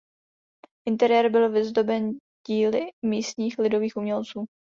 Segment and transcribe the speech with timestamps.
[0.87, 2.11] Interiér byl vyzdoben
[2.47, 4.45] díly místních lidových umělců.